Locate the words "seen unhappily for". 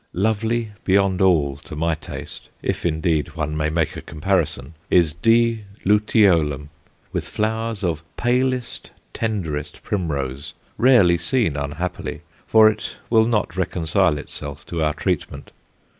11.19-12.67